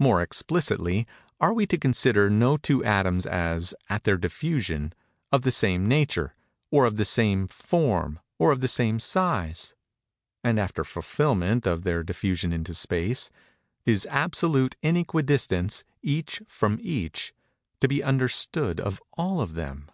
[0.00, 4.94] More explicitly—are we to consider no two atoms as, at their diffusion,
[5.30, 6.32] of the same nature,
[6.70, 12.50] or of the same form, or of the same size?—and, after fulfilment of their diffusion
[12.50, 13.28] into Space,
[13.84, 17.34] is absolute inequidistance, each from each,
[17.82, 19.90] to be understood of all of them?